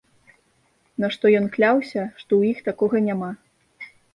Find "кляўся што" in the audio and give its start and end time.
1.57-2.31